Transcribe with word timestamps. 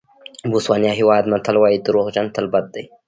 بوسوانیا 0.51 0.91
هېواد 0.99 1.23
متل 1.31 1.55
وایي 1.59 1.79
دروغجن 1.85 2.25
تل 2.35 2.45
بد 2.53 2.65
دي. 2.73 2.83